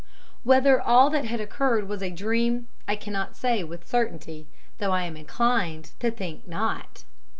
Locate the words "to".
5.99-6.09